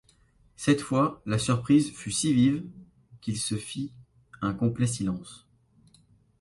[0.55, 2.65] Cette fois, la surprise fut si vive,
[3.21, 3.91] qu’il se fit
[4.41, 5.45] un complet silence.